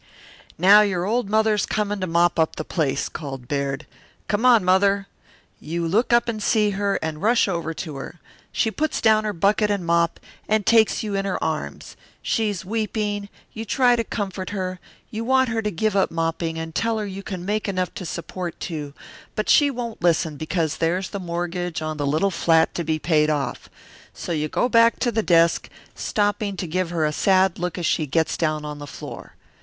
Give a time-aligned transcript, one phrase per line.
[0.57, 3.85] "Now your old mother's coming to mop up the place," called Baird.
[4.27, 5.05] "Come on, Mother!
[5.59, 8.19] You look up and see her, and rush over to her.
[8.51, 10.19] She puts down her bucket and mop,
[10.49, 11.95] and takes you in her arms.
[12.23, 14.79] She's weeping; you try to comfort her;
[15.11, 18.03] you want her to give up mopping, and tell her you can make enough to
[18.03, 18.95] support two,
[19.35, 23.29] but she won't listen because there's the mortgage on the little flat to be paid
[23.29, 23.69] off.
[24.15, 27.85] So you go back to the desk, stopping to give her a sad look as
[27.85, 29.35] she gets down on the floor.